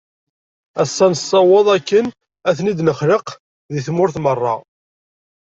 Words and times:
Ass-a, 0.81 1.05
nessaweḍ 1.07 1.67
akken 1.77 2.05
ad 2.47 2.53
ten-id-nexlaq 2.57 3.27
di 3.73 3.81
tmurt 3.87 4.15
merra. 4.23 4.55